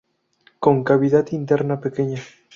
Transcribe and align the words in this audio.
Con 0.57 0.81
cavidad 0.83 1.27
interna 1.31 1.79
pequeña. 1.79 2.23